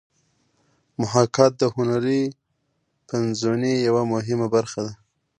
[1.01, 2.21] محاکات د هنري
[3.09, 4.93] پنځونې یوه مهمه برخه ده